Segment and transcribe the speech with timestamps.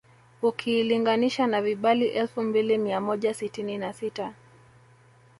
[0.41, 4.33] Ukilinganisha na vibali elfu mbili mia moja sitini na sita